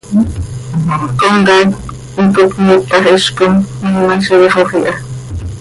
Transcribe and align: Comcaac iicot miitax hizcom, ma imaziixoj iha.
Comcaac 1.19 1.69
iicot 2.23 2.53
miitax 2.65 3.05
hizcom, 3.13 3.55
ma 3.81 3.89
imaziixoj 4.01 4.45
iha. 4.49 4.99